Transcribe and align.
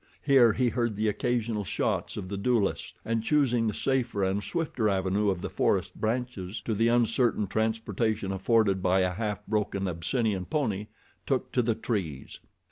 Here 0.23 0.53
he 0.53 0.69
heard 0.69 0.95
the 0.95 1.07
occasional 1.07 1.63
shots 1.63 2.17
of 2.17 2.27
the 2.27 2.35
duelists, 2.35 2.93
and 3.05 3.21
choosing 3.21 3.67
the 3.67 3.73
safer 3.75 4.23
and 4.23 4.43
swifter 4.43 4.89
avenue 4.89 5.29
of 5.29 5.41
the 5.41 5.49
forest 5.51 5.93
branches 5.93 6.59
to 6.61 6.73
the 6.73 6.87
uncertain 6.87 7.45
transportation 7.45 8.31
afforded 8.31 8.81
by 8.81 9.01
a 9.01 9.11
half 9.13 9.45
broken 9.45 9.87
Abyssinian 9.87 10.45
pony, 10.45 10.87
took 11.27 11.51
to 11.51 11.61
the 11.61 11.75
trees. 11.75 12.39